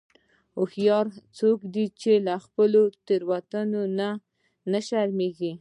هوښیار 0.55 1.07
څوک 1.37 1.59
دی 1.73 1.85
چې 2.01 2.11
له 2.27 2.35
خپلو 2.45 2.81
تېروتنو 3.07 3.83
نه 3.97 4.09
و 4.19 4.21
نه 4.71 4.79
شرمیږي. 4.87 5.49